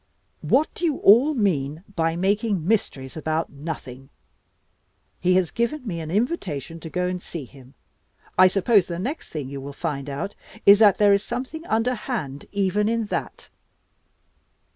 [0.41, 4.09] What do you all mean by making mysteries about nothing?
[5.19, 7.75] He has given me an invitation to go and see him.
[8.35, 10.33] I suppose the next thing you will find out
[10.65, 13.49] is, that there is something underhand even in that?"